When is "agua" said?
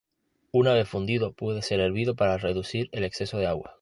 3.45-3.69